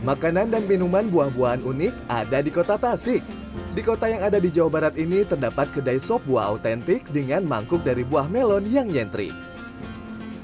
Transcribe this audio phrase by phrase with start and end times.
[0.00, 3.20] Makanan dan minuman buah-buahan unik ada di kota Tasik.
[3.76, 7.84] Di kota yang ada di Jawa Barat ini terdapat kedai sop buah autentik dengan mangkuk
[7.84, 9.28] dari buah melon yang nyentrik.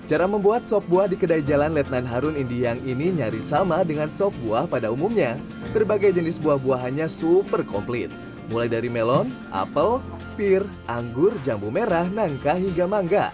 [0.04, 4.36] Cara membuat sop buah di kedai jalan Letnan Harun Indiang ini nyaris sama dengan sop
[4.44, 5.40] buah pada umumnya.
[5.72, 8.12] Berbagai jenis buah-buahannya super komplit.
[8.52, 9.24] Mulai dari melon,
[9.56, 10.04] apel,
[10.36, 13.32] pir, anggur, jambu merah, nangka hingga mangga.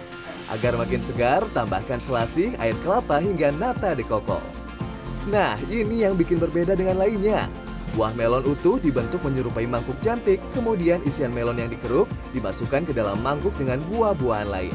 [0.54, 4.61] Agar makin segar, tambahkan selasih, air kelapa hingga nata de coco.
[5.30, 7.46] Nah, ini yang bikin berbeda dengan lainnya.
[7.94, 13.20] Buah melon utuh dibentuk menyerupai mangkuk cantik, kemudian isian melon yang dikeruk dimasukkan ke dalam
[13.20, 14.74] mangkuk dengan buah-buahan lain.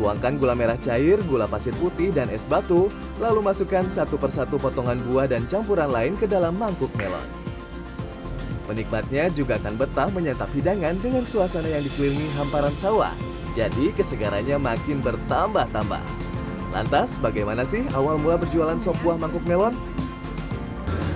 [0.00, 2.88] Tuangkan gula merah cair, gula pasir putih, dan es batu,
[3.20, 7.28] lalu masukkan satu persatu potongan buah dan campuran lain ke dalam mangkuk melon.
[8.64, 13.12] Penikmatnya juga akan betah menyantap hidangan dengan suasana yang dikelilingi hamparan sawah,
[13.52, 16.21] jadi kesegarannya makin bertambah-tambah.
[16.72, 19.76] Lantas, bagaimana sih awal mula berjualan sop buah mangkuk melon?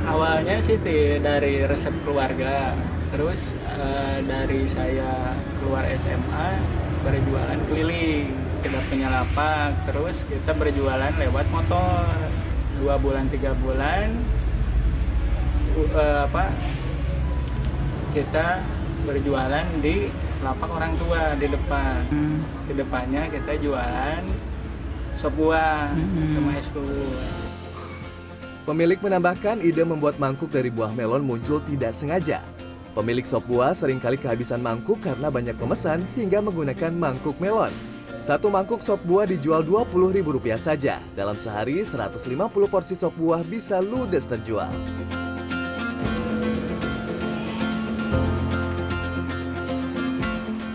[0.07, 0.79] awalnya sih
[1.19, 2.71] dari resep keluarga.
[3.11, 6.49] Terus eh, dari saya keluar SMA
[7.03, 8.31] berjualan keliling.
[8.63, 12.07] Kita punya lapak terus kita berjualan lewat motor.
[12.79, 14.15] Dua bulan tiga bulan
[15.75, 16.55] u- eh, apa
[18.15, 18.63] kita
[19.11, 20.07] berjualan di
[20.39, 21.99] lapak orang tua di depan.
[22.71, 24.23] Di depannya kita jualan
[25.17, 25.89] sop buah
[26.37, 26.69] sama es
[28.69, 32.45] Pemilik menambahkan ide membuat mangkuk dari buah melon muncul tidak sengaja.
[32.93, 37.73] Pemilik sop buah sering kali kehabisan mangkuk karena banyak pemesan hingga menggunakan mangkuk melon.
[38.21, 40.99] Satu mangkuk sop buah dijual Rp20.000 saja.
[41.15, 44.73] Dalam sehari, 150 porsi sop buah bisa ludes terjual.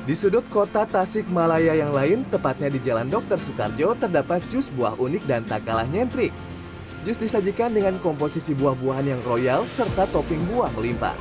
[0.02, 3.38] Di sudut kota Tasikmalaya yang lain, tepatnya di Jalan Dr.
[3.38, 6.34] Soekarjo, terdapat jus buah unik dan tak kalah nyentrik.
[7.06, 11.14] Jus disajikan dengan komposisi buah-buahan yang royal serta topping buah melimpah.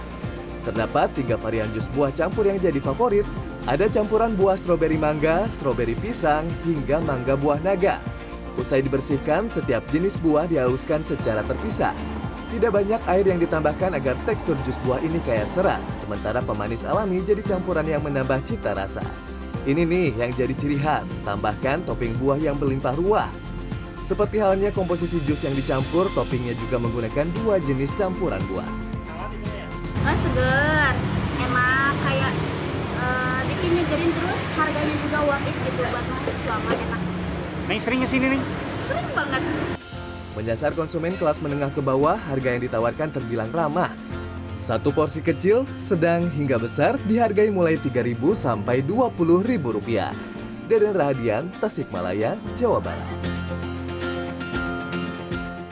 [0.64, 3.28] Terdapat tiga varian jus buah campur yang jadi favorit.
[3.68, 8.00] Ada campuran buah stroberi mangga, stroberi pisang, hingga mangga buah naga.
[8.56, 11.92] Usai dibersihkan, setiap jenis buah dihaluskan secara terpisah.
[12.50, 17.22] Tidak banyak air yang ditambahkan agar tekstur jus buah ini kaya serat, sementara pemanis alami
[17.22, 19.06] jadi campuran yang menambah cita rasa.
[19.70, 23.30] Ini nih yang jadi ciri khas, tambahkan topping buah yang berlimpah ruah.
[24.02, 28.66] Seperti halnya komposisi jus yang dicampur, toppingnya juga menggunakan dua jenis campuran buah.
[28.66, 30.94] Oh, seger,
[31.38, 32.32] enak kayak
[32.98, 37.02] eh, bikin nyegerin terus harganya juga worth it gitu buat mahasiswa mah enak.
[37.70, 38.42] Neng sering ke sini nih
[38.90, 39.78] Sering banget.
[40.38, 43.90] Menyasar konsumen kelas menengah ke bawah, harga yang ditawarkan terbilang ramah.
[44.60, 50.14] Satu porsi kecil, sedang hingga besar dihargai mulai Rp3.000 sampai Rp20.000.
[50.70, 53.39] Deden Rahadian, Tasikmalaya, Jawa Barat.